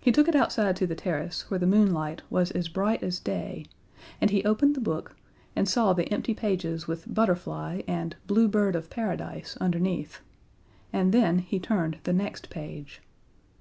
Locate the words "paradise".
8.90-9.56